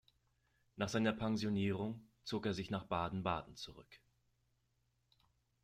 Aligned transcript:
Nach 0.77 0.89
seiner 0.89 1.13
Pensionierung 1.13 2.01
zog 2.23 2.47
er 2.47 2.55
sich 2.55 2.71
nach 2.71 2.85
Baden-Baden 2.85 3.55
zurück. 3.55 3.99